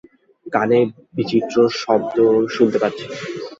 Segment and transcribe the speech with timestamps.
[0.45, 0.79] কানে
[1.15, 2.15] বিচিত্র শব্দ
[2.55, 3.05] শুনতে পাচ্ছি।